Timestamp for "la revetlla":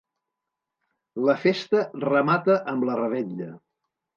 2.91-3.53